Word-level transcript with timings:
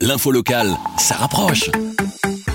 L'info 0.00 0.30
locale, 0.30 0.76
ça 0.96 1.16
rapproche. 1.16 1.72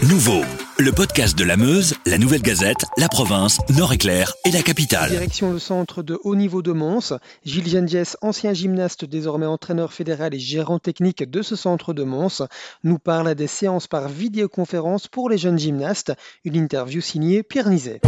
Nouveau, 0.07 0.45
le 0.79 0.93
podcast 0.93 1.37
de 1.37 1.43
la 1.43 1.57
Meuse, 1.57 1.93
la 2.05 2.17
Nouvelle 2.17 2.41
Gazette, 2.41 2.85
la 2.97 3.09
province, 3.09 3.59
Nord-Éclair 3.75 4.31
et 4.45 4.51
la 4.51 4.61
capitale. 4.61 5.09
Direction 5.09 5.51
le 5.51 5.59
centre 5.59 6.03
de 6.03 6.17
haut 6.23 6.37
niveau 6.37 6.61
de 6.61 6.71
Mons. 6.71 7.11
Gilles 7.43 7.67
Gendiès, 7.67 8.15
ancien 8.21 8.53
gymnaste, 8.53 9.03
désormais 9.03 9.45
entraîneur 9.45 9.91
fédéral 9.91 10.33
et 10.33 10.39
gérant 10.39 10.79
technique 10.79 11.29
de 11.29 11.41
ce 11.41 11.57
centre 11.57 11.93
de 11.93 12.05
Mons, 12.05 12.43
nous 12.85 12.97
parle 12.97 13.35
des 13.35 13.47
séances 13.47 13.87
par 13.87 14.07
vidéoconférence 14.07 15.09
pour 15.09 15.29
les 15.29 15.37
jeunes 15.37 15.59
gymnastes. 15.59 16.13
Une 16.45 16.55
interview 16.55 17.01
signée 17.01 17.43
Pierre 17.43 17.69
Nizet. 17.69 17.99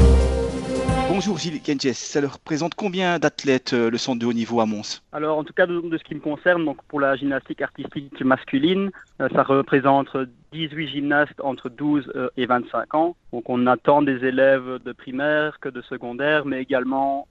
Bonjour 1.15 1.37
Gilles 1.37 1.61
Gendiès, 1.65 1.97
ça 1.97 2.19
leur 2.19 2.33
représente 2.33 2.75
combien 2.75 3.19
d'athlètes 3.19 3.71
euh, 3.71 3.89
le 3.89 3.97
centre 3.97 4.19
de 4.19 4.25
haut 4.25 4.33
niveau 4.33 4.59
à 4.59 4.65
Mons? 4.65 5.01
Alors 5.13 5.37
en 5.37 5.45
tout 5.45 5.53
cas 5.53 5.65
de, 5.65 5.81
ce 5.97 6.03
qui 6.03 6.13
me 6.13 6.19
concerne, 6.19 6.65
donc 6.65 6.83
pour 6.89 6.99
la 6.99 7.15
gymnastique 7.15 7.61
artistique 7.61 8.19
masculine, 8.19 8.91
euh, 9.21 9.29
ça 9.33 9.43
représente 9.43 10.09
18 10.51 10.89
gymnastes 10.89 11.39
entre 11.41 11.69
12 11.69 12.11
euh, 12.17 12.27
et 12.35 12.45
25 12.45 12.95
ans. 12.95 13.15
Donc 13.31 13.49
on 13.49 13.65
attend 13.65 14.01
des 14.01 14.25
élèves 14.25 14.79
de 14.83 14.91
primaire 14.91 15.57
que 15.61 15.69
de 15.69 15.81
secondaire, 15.83 16.45
mais 16.45 16.61
également 16.61 17.29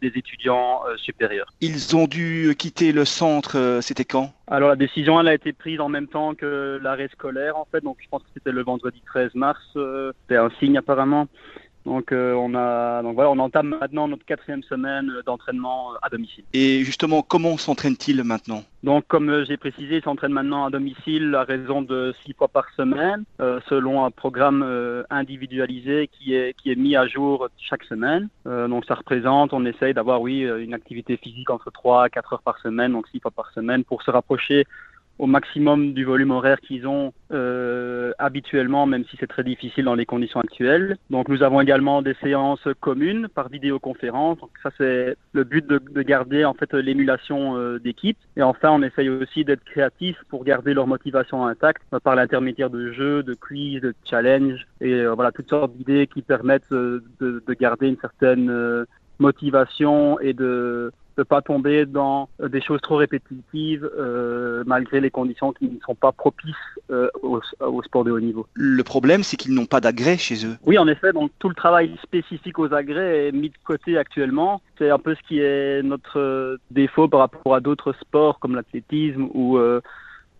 des 0.00 0.12
étudiants 0.14 0.82
supérieurs. 0.96 1.52
Ils 1.60 1.96
ont 1.96 2.06
dû 2.06 2.54
quitter 2.56 2.92
le 2.92 3.04
centre, 3.04 3.80
c'était 3.82 4.04
quand? 4.04 4.32
Alors 4.46 4.68
la 4.68 4.76
décision 4.76 5.20
elle 5.20 5.26
a 5.26 5.34
été 5.34 5.52
prise 5.52 5.80
en 5.80 5.88
même 5.88 6.06
temps 6.06 6.36
que 6.36 6.78
l'arrêt 6.80 7.08
scolaire 7.12 7.56
en 7.56 7.66
fait, 7.70 7.82
donc 7.82 7.96
je 8.00 8.08
pense 8.08 8.22
que 8.22 8.28
c'était 8.32 8.52
le 8.52 8.62
vendredi 8.62 9.02
13 9.04 9.34
mars, 9.34 9.60
c'était 9.74 10.36
un 10.36 10.50
signe 10.60 10.78
apparemment. 10.78 11.26
Donc 11.86 12.12
euh, 12.12 12.34
on 12.34 12.54
a 12.54 13.02
donc 13.02 13.14
voilà, 13.14 13.30
on 13.30 13.38
entame 13.38 13.76
maintenant 13.80 14.06
notre 14.06 14.24
quatrième 14.24 14.62
semaine 14.62 15.10
d'entraînement 15.24 15.92
à 16.02 16.10
domicile. 16.10 16.44
Et 16.52 16.84
justement, 16.84 17.22
comment 17.22 17.56
s'entraîne-t-il 17.56 18.22
maintenant? 18.22 18.64
Donc 18.82 19.06
comme 19.08 19.30
euh, 19.30 19.44
j'ai 19.46 19.56
précisé, 19.56 19.96
il 19.96 20.02
s'entraîne 20.02 20.32
maintenant 20.32 20.66
à 20.66 20.70
domicile 20.70 21.34
à 21.34 21.44
raison 21.44 21.80
de 21.80 22.14
six 22.24 22.34
fois 22.34 22.48
par 22.48 22.66
semaine, 22.76 23.24
euh, 23.40 23.60
selon 23.68 24.04
un 24.04 24.10
programme 24.10 24.40
individualisé 25.10 26.08
qui 26.12 26.34
est 26.34 26.54
qui 26.54 26.70
est 26.70 26.76
mis 26.76 26.96
à 26.96 27.06
jour 27.06 27.48
chaque 27.58 27.84
semaine. 27.84 28.28
donc 28.44 28.84
ça 28.84 28.94
représente, 28.94 29.52
on 29.52 29.64
essaye 29.64 29.94
d'avoir 29.94 30.20
oui 30.20 30.40
une 30.40 30.74
activité 30.74 31.16
physique 31.16 31.50
entre 31.50 31.70
3 31.70 32.04
à 32.04 32.08
4 32.08 32.34
heures 32.34 32.42
par 32.42 32.58
semaine, 32.58 32.92
donc 32.92 33.08
six 33.08 33.20
fois 33.20 33.30
par 33.30 33.50
semaine, 33.52 33.84
pour 33.84 34.02
se 34.02 34.10
rapprocher 34.10 34.66
au 35.20 35.26
maximum 35.26 35.92
du 35.92 36.04
volume 36.04 36.30
horaire 36.30 36.60
qu'ils 36.60 36.88
ont 36.88 37.12
euh, 37.30 38.12
habituellement, 38.18 38.86
même 38.86 39.04
si 39.04 39.18
c'est 39.20 39.26
très 39.26 39.44
difficile 39.44 39.84
dans 39.84 39.94
les 39.94 40.06
conditions 40.06 40.40
actuelles. 40.40 40.96
Donc 41.10 41.28
nous 41.28 41.42
avons 41.42 41.60
également 41.60 42.00
des 42.00 42.14
séances 42.22 42.66
communes 42.80 43.28
par 43.28 43.50
vidéoconférence. 43.50 44.38
Donc 44.38 44.50
ça 44.62 44.70
c'est 44.78 45.16
le 45.32 45.44
but 45.44 45.66
de, 45.66 45.78
de, 45.78 46.02
garder 46.02 46.46
en 46.46 46.54
fait 46.54 46.72
l'émulation 46.72 47.58
euh, 47.58 47.78
d'équipe. 47.78 48.16
Et 48.38 48.42
enfin 48.42 48.70
on 48.70 48.82
essaye 48.82 49.10
aussi 49.10 49.44
d'être 49.44 49.62
créatif 49.64 50.16
pour 50.30 50.42
garder 50.42 50.72
leur 50.72 50.86
motivation 50.86 51.46
intacte 51.46 51.82
euh, 51.92 52.00
par 52.00 52.16
l'intermédiaire 52.16 52.70
de 52.70 52.90
jeux, 52.92 53.22
de 53.22 53.34
quiz, 53.34 53.82
de 53.82 53.94
challenges 54.08 54.66
et 54.80 54.94
euh, 54.94 55.12
voilà 55.12 55.32
toutes 55.32 55.50
sortes 55.50 55.76
d'idées 55.76 56.06
qui 56.06 56.22
permettent 56.22 56.70
de, 56.70 57.04
de, 57.20 57.54
garder 57.60 57.88
une 57.88 57.98
certaine 57.98 58.86
motivation 59.18 60.18
et 60.20 60.32
de 60.32 60.90
ne 61.18 61.22
pas 61.22 61.42
tomber 61.42 61.86
dans 61.86 62.28
euh, 62.40 62.48
des 62.48 62.60
choses 62.60 62.80
trop 62.80 62.96
répétitives 62.96 63.88
euh, 63.98 64.62
malgré 64.66 65.00
les 65.00 65.10
conditions 65.10 65.52
qui 65.52 65.66
ne 65.66 65.78
sont 65.84 65.94
pas 65.94 66.12
propices 66.12 66.54
euh, 66.90 67.08
au, 67.22 67.82
sport 67.82 68.04
de 68.04 68.10
haut 68.10 68.20
niveau. 68.20 68.46
Le 68.54 68.82
problème, 68.82 69.22
c'est 69.22 69.36
qu'ils 69.36 69.54
n'ont 69.54 69.66
pas 69.66 69.80
d'agrès 69.80 70.16
chez 70.16 70.46
eux. 70.46 70.56
Oui, 70.66 70.78
en 70.78 70.88
effet, 70.88 71.12
donc 71.12 71.30
tout 71.38 71.48
le 71.48 71.54
travail 71.54 71.92
spécifique 72.02 72.58
aux 72.58 72.72
agrès 72.72 73.28
est 73.28 73.32
mis 73.32 73.48
de 73.48 73.54
côté 73.64 73.98
actuellement. 73.98 74.60
C'est 74.78 74.90
un 74.90 74.98
peu 74.98 75.14
ce 75.14 75.20
qui 75.28 75.40
est 75.40 75.82
notre 75.82 76.58
défaut 76.70 77.08
par 77.08 77.20
rapport 77.20 77.54
à 77.54 77.60
d'autres 77.60 77.92
sports 78.00 78.38
comme 78.38 78.54
l'athlétisme 78.54 79.28
ou 79.34 79.58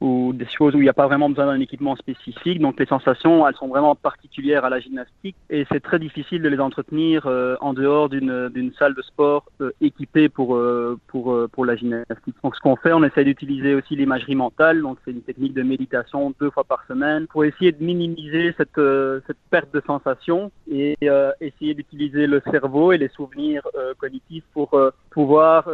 ou 0.00 0.32
des 0.32 0.46
choses 0.46 0.74
où 0.74 0.78
il 0.78 0.84
n'y 0.84 0.88
a 0.88 0.94
pas 0.94 1.06
vraiment 1.06 1.28
besoin 1.28 1.46
d'un 1.46 1.60
équipement 1.60 1.94
spécifique. 1.96 2.60
Donc 2.60 2.78
les 2.80 2.86
sensations, 2.86 3.46
elles 3.46 3.54
sont 3.56 3.68
vraiment 3.68 3.94
particulières 3.94 4.64
à 4.64 4.70
la 4.70 4.80
gymnastique 4.80 5.36
et 5.50 5.66
c'est 5.70 5.80
très 5.80 5.98
difficile 5.98 6.42
de 6.42 6.48
les 6.48 6.60
entretenir 6.60 7.26
euh, 7.26 7.56
en 7.60 7.74
dehors 7.74 8.08
d'une 8.08 8.72
salle 8.78 8.94
de 8.94 9.02
sport 9.02 9.44
euh, 9.60 9.72
équipée 9.80 10.28
pour, 10.28 10.56
euh, 10.56 10.98
pour, 11.08 11.36
pour 11.52 11.64
la 11.66 11.76
gymnastique. 11.76 12.34
Donc 12.42 12.56
ce 12.56 12.60
qu'on 12.60 12.76
fait, 12.76 12.92
on 12.92 13.04
essaie 13.04 13.24
d'utiliser 13.24 13.74
aussi 13.74 13.94
l'imagerie 13.94 14.36
mentale. 14.36 14.80
Donc 14.80 14.98
c'est 15.04 15.10
une 15.10 15.22
technique 15.22 15.54
de 15.54 15.62
méditation 15.62 16.32
deux 16.40 16.50
fois 16.50 16.64
par 16.64 16.84
semaine 16.86 17.26
pour 17.26 17.44
essayer 17.44 17.72
de 17.72 17.84
minimiser 17.84 18.54
cette, 18.56 18.80
cette 19.26 19.36
perte 19.50 19.72
de 19.74 19.82
sensations 19.86 20.50
et 20.70 20.96
essayer 21.40 21.74
d'utiliser 21.74 22.26
le 22.26 22.40
cerveau 22.50 22.92
et 22.92 22.98
les 22.98 23.08
souvenirs 23.08 23.62
cognitifs 23.98 24.44
pour 24.54 24.78
pouvoir 25.10 25.68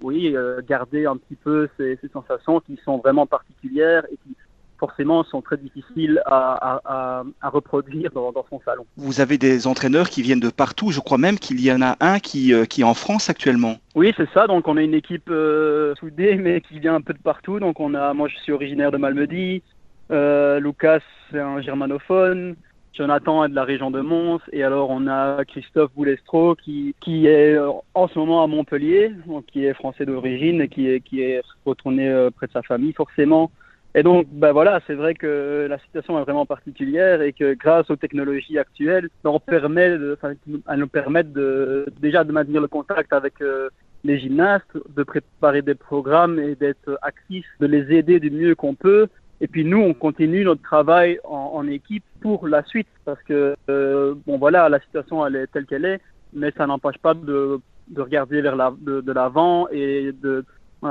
oui, 0.00 0.34
garder 0.68 1.06
un 1.06 1.16
petit 1.16 1.36
peu 1.36 1.68
ces, 1.76 1.98
ces 2.00 2.08
sensations 2.08 2.60
qui 2.60 2.78
sont 2.84 2.98
vraiment 2.98 3.26
particulières 3.32 4.04
et 4.12 4.16
qui 4.16 4.36
forcément 4.82 5.22
sont 5.22 5.42
très 5.42 5.56
difficiles 5.56 6.20
à, 6.26 7.22
reproduire 7.42 8.10
dans, 8.10 8.32
son 8.50 8.60
salon. 8.64 8.84
Vous 8.96 9.20
avez 9.20 9.38
des 9.38 9.68
entraîneurs 9.68 10.08
qui 10.10 10.22
viennent 10.22 10.40
de 10.40 10.50
partout, 10.50 10.90
je 10.90 10.98
crois 10.98 11.18
même 11.18 11.38
qu'il 11.38 11.60
y 11.60 11.70
en 11.70 11.80
a 11.82 11.96
un 12.00 12.18
qui, 12.18 12.52
euh, 12.52 12.64
qui 12.64 12.80
est 12.80 12.84
en 12.84 12.94
France 12.94 13.30
actuellement. 13.30 13.76
Oui, 13.94 14.12
c'est 14.16 14.28
ça, 14.34 14.48
donc 14.48 14.66
on 14.66 14.76
a 14.76 14.82
une 14.82 14.94
équipe 14.94 15.30
euh, 15.30 15.94
soudée 16.00 16.34
mais 16.34 16.60
qui 16.60 16.80
vient 16.80 16.96
un 16.96 17.00
peu 17.00 17.12
de 17.12 17.22
partout. 17.30 17.60
Donc 17.60 17.78
on 17.78 17.94
a, 17.94 18.12
moi 18.12 18.26
je 18.26 18.36
suis 18.38 18.50
originaire 18.50 18.90
de 18.90 18.96
Malmedy, 18.96 19.62
euh, 20.10 20.58
Lucas 20.58 21.00
c'est 21.30 21.40
un 21.40 21.60
germanophone, 21.60 22.56
Jonathan 22.94 23.44
est 23.44 23.48
de 23.48 23.54
la 23.54 23.64
région 23.64 23.90
de 23.90 24.00
Mons 24.00 24.40
et 24.52 24.62
alors 24.62 24.90
on 24.90 25.06
a 25.06 25.44
Christophe 25.46 25.92
Boulestro 25.94 26.54
qui, 26.54 26.94
qui 27.00 27.26
est 27.26 27.54
euh, 27.54 27.70
en 27.94 28.06
ce 28.06 28.18
moment 28.18 28.44
à 28.44 28.46
Montpellier, 28.46 29.12
qui 29.46 29.64
est 29.64 29.72
français 29.72 30.04
d'origine 30.04 30.60
et 30.60 30.68
qui 30.68 30.88
est, 30.88 31.00
qui 31.00 31.22
est 31.22 31.40
retourné 31.64 32.08
euh, 32.08 32.30
près 32.30 32.48
de 32.48 32.52
sa 32.52 32.62
famille 32.62 32.92
forcément. 32.92 33.50
Et 33.94 34.02
donc, 34.02 34.26
ben 34.30 34.52
voilà, 34.52 34.80
c'est 34.86 34.94
vrai 34.94 35.14
que 35.14 35.66
la 35.68 35.78
situation 35.78 36.18
est 36.18 36.22
vraiment 36.22 36.46
particulière 36.46 37.20
et 37.20 37.34
que 37.34 37.52
grâce 37.52 37.90
aux 37.90 37.96
technologies 37.96 38.58
actuelles, 38.58 39.10
on 39.24 39.38
permet 39.38 39.90
de, 39.90 40.18
elles 40.22 40.78
nous 40.78 40.88
permettent 40.88 41.32
de, 41.32 41.86
déjà 42.00 42.24
de 42.24 42.32
maintenir 42.32 42.62
le 42.62 42.68
contact 42.68 43.12
avec 43.12 43.42
euh, 43.42 43.68
les 44.04 44.18
gymnastes, 44.18 44.78
de 44.96 45.02
préparer 45.02 45.60
des 45.60 45.74
programmes 45.74 46.38
et 46.38 46.54
d'être 46.54 46.98
actifs, 47.02 47.46
de 47.60 47.66
les 47.66 47.94
aider 47.94 48.18
du 48.18 48.30
mieux 48.30 48.54
qu'on 48.54 48.74
peut 48.74 49.08
et 49.42 49.48
puis 49.48 49.64
nous, 49.64 49.78
on 49.78 49.92
continue 49.92 50.44
notre 50.44 50.62
travail 50.62 51.18
en, 51.24 51.66
équipe 51.66 52.04
pour 52.20 52.46
la 52.46 52.62
suite 52.64 52.86
parce 53.04 53.20
que 53.24 53.56
euh, 53.68 54.14
bon 54.24 54.38
voilà, 54.38 54.68
la 54.68 54.78
situation 54.78 55.26
elle 55.26 55.34
est 55.34 55.48
telle 55.48 55.66
qu'elle 55.66 55.84
est, 55.84 56.00
mais 56.32 56.52
ça 56.56 56.68
n'empêche 56.68 56.98
pas 56.98 57.12
de, 57.12 57.58
de, 57.88 58.00
regarder 58.00 58.40
vers 58.40 58.56
de, 58.56 59.12
l'avant 59.12 59.66
et 59.72 60.12
de 60.22 60.44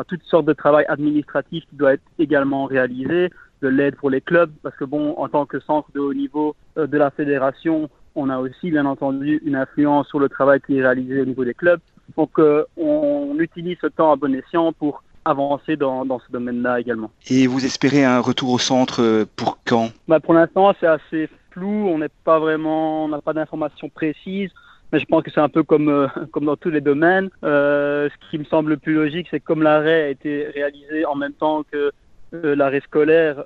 toutes 0.10 0.24
sortes 0.24 0.46
de 0.46 0.54
travail 0.54 0.86
administratif 0.90 1.64
qui 1.70 1.76
doit 1.78 1.94
être 1.94 2.04
également 2.20 2.66
réalisé, 2.66 3.30
de 3.62 3.68
l'aide 3.70 3.96
pour 3.96 4.10
les 4.10 4.20
clubs 4.20 4.52
parce 4.64 4.76
que 4.76 4.84
bon, 4.84 5.14
en 5.18 5.30
tant 5.30 5.46
que 5.46 5.62
centre 5.62 5.90
de 5.94 6.02
haut 6.02 6.14
niveau 6.14 6.54
euh, 6.78 6.88
de 6.88 6.98
la 6.98 7.10
fédération, 7.10 7.90
on 8.16 8.30
a 8.30 8.38
aussi 8.38 8.70
bien 8.70 8.86
entendu 8.86 9.42
une 9.46 9.56
influence 9.56 10.10
sur 10.10 10.20
le 10.20 10.28
travail 10.28 10.60
qui 10.60 10.78
est 10.78 10.82
réalisé 10.82 11.22
au 11.22 11.26
niveau 11.26 11.46
des 11.46 11.54
clubs. 11.54 11.80
Donc 12.18 12.38
euh, 12.38 12.66
on 12.76 13.34
utilise 13.40 13.78
ce 13.80 13.88
temps 13.88 14.12
à 14.12 14.18
bon 14.18 14.36
escient 14.36 14.74
pour 14.74 15.04
avancer 15.26 15.76
dans, 15.76 16.06
dans 16.06 16.20
ce 16.20 16.32
domaine-là 16.32 16.80
également. 16.80 17.12
Et 17.30 17.48
vous 17.48 17.66
espérez 17.66 18.04
un 18.04 18.20
retour 18.20 18.52
au 18.52 18.60
centre 18.60 19.02
euh, 19.02 19.26
pour 19.36 19.60
quand? 19.66 19.92
Bah 20.08 20.20
Pour 20.20 20.34
l'instant, 20.34 20.74
c'est 20.80 20.88
assez 20.88 21.30
flou. 21.52 21.88
On 21.88 22.00
n'est 22.00 22.10
pas 22.24 22.40
vraiment, 22.40 23.06
on 23.06 23.08
n'a 23.08 23.22
pas 23.22 23.34
d'informations 23.34 23.90
précises. 23.90 24.52
Mais 24.92 25.00
je 25.00 25.06
pense 25.06 25.24
que 25.24 25.32
c'est 25.32 25.40
un 25.40 25.50
peu 25.50 25.64
comme, 25.64 25.90
euh, 25.90 26.08
comme 26.32 26.46
dans 26.46 26.58
tous 26.58 26.70
les 26.70 26.82
domaines. 26.82 27.30
Euh, 27.44 28.10
ce 28.10 28.30
qui 28.30 28.38
me 28.38 28.46
semble 28.46 28.72
le 28.72 28.78
plus 28.78 28.94
logique, 28.94 29.28
c'est 29.32 29.40
que 29.40 29.46
comme 29.46 29.64
l'arrêt 29.64 30.04
a 30.04 30.10
été 30.10 30.48
réalisé 30.48 31.06
en 31.06 31.16
même 31.16 31.34
temps 31.34 31.64
que 31.64 31.92
euh, 32.34 32.56
l'arrêt 32.56 32.82
scolaire, 32.82 33.44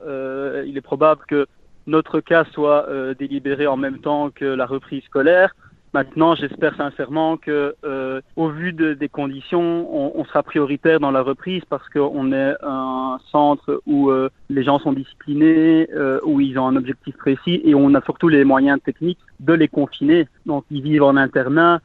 il 0.66 0.78
est 0.78 0.82
probable 0.82 1.22
que 1.28 1.48
notre 1.88 2.20
cas 2.20 2.46
soit 2.52 2.88
délibéré 3.20 3.68
en 3.68 3.78
même 3.78 4.00
temps 4.00 4.30
que 4.32 4.46
la 4.46 4.66
reprise 4.66 5.04
scolaire. 5.04 5.56
Maintenant, 5.96 6.36
j'espère 6.36 6.76
sincèrement 6.76 7.38
que, 7.38 7.74
euh, 7.86 8.20
au 8.36 8.50
vu 8.50 8.74
des 8.74 9.08
conditions, 9.08 9.88
on, 10.20 10.26
sera 10.26 10.44
prioritaire 10.44 11.00
dans 11.00 11.10
la 11.10 11.22
reprise 11.22 11.64
parce 11.70 11.88
qu'on 11.88 12.34
est 12.34 12.54
un 12.62 13.18
centre 13.32 13.82
où 13.86 14.10
euh, 14.10 14.30
les 14.50 14.62
gens 14.62 14.78
sont 14.78 14.92
disciplinés, 14.92 15.88
euh, 15.94 16.20
où 16.26 16.42
ils 16.42 16.60
ont 16.60 16.68
un 16.68 16.76
objectif 16.76 17.16
précis 17.16 17.62
et 17.64 17.76
on 17.76 17.94
a 17.94 18.02
surtout 18.02 18.28
les 18.28 18.44
moyens 18.44 18.78
techniques 18.84 19.22
de 19.40 19.54
les 19.54 19.70
confiner. 19.70 20.28
Donc, 20.46 20.66
ils 20.70 20.82
vivent 20.82 21.04
en 21.04 21.16
internat. 21.16 21.80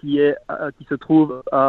qui 0.00 0.20
est 0.20 0.36
qui 0.78 0.84
se 0.88 0.94
trouve 0.94 1.42
à 1.52 1.68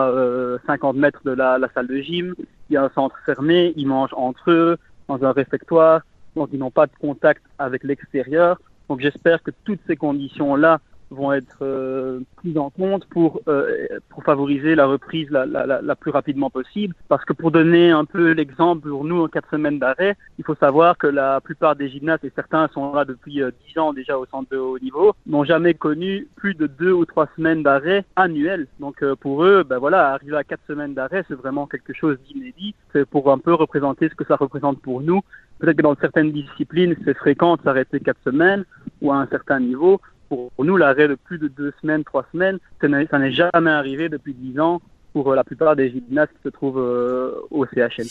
50 0.68 0.96
mètres 0.96 1.24
de 1.26 1.32
la, 1.32 1.58
la, 1.58 1.68
salle 1.74 1.88
de 1.88 1.98
gym. 1.98 2.36
Il 2.70 2.74
y 2.76 2.78
a 2.78 2.84
un 2.86 2.92
centre 2.96 3.18
fermé, 3.26 3.74
ils 3.76 3.88
mangent 3.88 4.16
entre 4.30 4.50
eux 4.50 4.78
dans 5.10 5.22
un 5.26 5.34
réfectoire, 5.34 6.02
donc 6.38 6.48
ils 6.54 6.60
n'ont 6.60 6.72
pas 6.82 6.88
de 6.88 6.96
contact 7.02 7.44
avec 7.60 7.84
l'extérieur. 7.84 8.62
Donc 8.88 9.02
j'espère 9.02 9.44
que 9.44 9.52
toutes 9.66 9.80
ces 9.88 9.98
conditions-là 9.98 10.80
vont 11.12 11.34
être 11.34 11.60
euh, 11.62 12.20
prises 12.38 12.58
en 12.58 12.70
compte 12.70 13.06
pour, 13.06 13.42
euh, 13.48 13.88
pour 14.10 14.24
favoriser 14.24 14.76
la 14.76 14.86
reprise 14.86 15.30
la, 15.30 15.96
plus 15.96 16.12
rapidement 16.12 16.50
possible. 16.50 16.94
Parce 17.08 17.24
que 17.26 17.34
pour 17.34 17.52
donner 17.52 17.92
un 17.92 18.06
peu 18.06 18.32
l'exemple 18.32 18.90
pour 18.90 19.04
nous 19.06 19.24
en 19.24 19.28
quatre 19.28 19.50
semaines 19.50 19.80
d'arrêt, 19.80 20.16
il 20.38 20.46
faut 20.46 20.56
savoir 20.56 20.98
que 20.98 21.08
la 21.08 21.42
plupart 21.42 21.76
des 21.76 21.90
gymnastes, 21.90 22.24
et 22.24 22.32
certains 22.36 22.68
sont 22.70 22.94
là 22.94 23.06
depuis 23.06 23.42
euh, 23.42 23.52
dix 23.68 23.78
ans 23.80 23.94
déjà 23.94 24.18
au 24.18 24.26
centre 24.26 24.50
de 24.52 24.58
haut 24.58 24.80
niveau, 24.80 25.14
n'ont 25.28 25.44
jamais 25.44 25.74
connu 25.74 26.28
plus 26.36 26.54
de 26.54 26.68
deux 26.68 26.92
ou 26.92 27.06
trois 27.06 27.28
semaines 27.36 27.64
d'arrêt 27.64 28.06
annuels. 28.16 28.68
Donc 28.80 29.04
pour 29.16 29.44
eux, 29.44 29.64
ben 29.64 29.78
voilà, 29.78 30.12
arriver 30.12 30.38
à 30.38 30.44
quatre 30.44 30.66
semaines 30.68 30.94
d'arrêt, 30.94 31.24
c'est 31.28 31.36
vraiment 31.36 31.68
quelque 31.68 31.94
chose 31.94 32.18
d'inédit. 32.28 32.76
C'est 32.94 33.06
pour 33.06 33.32
un 33.32 33.38
peu 33.38 33.54
représenter 33.54 34.10
ce 34.10 34.16
que 34.16 34.26
ça 34.26 34.36
représente 34.36 34.82
pour 34.82 35.02
nous. 35.02 35.22
Peut-être 35.60 35.78
que 35.78 35.84
dans 35.84 35.96
certaines 35.96 36.32
disciplines, 36.32 36.96
c'est 37.06 37.16
fréquent 37.16 37.56
de 37.56 37.62
s'arrêter 37.62 38.00
quatre 38.00 38.22
semaines 38.24 38.66
ou 39.02 39.12
à 39.12 39.18
un 39.18 39.28
certain 39.28 39.60
niveau 39.60 40.02
pour 40.30 40.52
nous, 40.60 40.78
l'arrêt 40.78 41.08
de 41.08 41.16
plus 41.16 41.38
de 41.38 41.48
deux 41.48 41.74
semaines, 41.82 42.04
trois 42.04 42.26
semaines, 42.32 42.60
ça 42.82 43.20
n'est 43.20 43.32
jamais 43.32 43.72
arrivé 43.72 44.10
depuis 44.10 44.34
dix 44.34 44.60
ans 44.60 44.82
pour 45.14 45.32
euh, 45.32 45.36
la 45.36 45.44
plupart 45.44 45.76
des 45.76 45.90
gymnastes 45.90 46.32
qui 46.34 46.44
se 46.44 46.50
trouvent 46.50 46.80
euh, 46.80 47.32
au 47.52 47.66
CHL. 47.66 48.08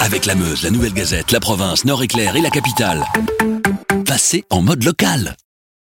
Avec 0.00 0.26
la 0.26 0.34
Meuse, 0.34 0.64
la 0.64 0.70
Nouvelle 0.70 0.94
Gazette, 0.94 1.32
la 1.32 1.40
province, 1.40 1.84
Nord-Éclair 1.84 2.36
et 2.36 2.40
la 2.40 2.50
capitale. 2.50 3.02
Passez 4.06 4.44
en 4.50 4.62
mode 4.62 4.84
local. 4.84 5.34